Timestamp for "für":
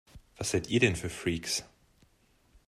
0.95-1.11